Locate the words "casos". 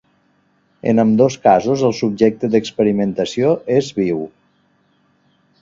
1.43-1.83